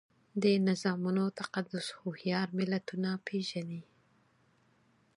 د 0.41 0.43
نظامونو 0.67 1.23
تقدس 1.39 1.85
هوښیار 1.99 2.47
ملتونه 2.59 3.09
پېژني. 3.27 3.81